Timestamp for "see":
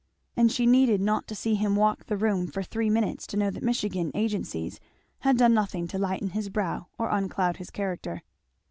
1.35-1.53